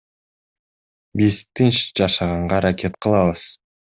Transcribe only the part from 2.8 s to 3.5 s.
кылабыз.